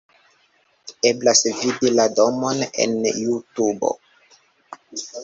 Eblas 1.09 1.41
vidi 1.59 1.91
la 1.97 2.05
domon 2.19 2.63
en 2.87 2.97
Jutubo. 3.19 3.93